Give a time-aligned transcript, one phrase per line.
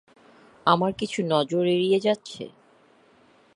[0.65, 2.43] আমার কিছু নজর এড়িয়ে যাচ্ছে?